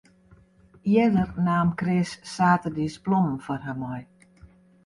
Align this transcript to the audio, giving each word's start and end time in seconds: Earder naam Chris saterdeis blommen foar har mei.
Earder 1.01 1.29
naam 1.47 1.69
Chris 1.81 2.11
saterdeis 2.33 2.95
blommen 3.05 3.37
foar 3.45 3.61
har 3.67 3.79
mei. 3.83 4.03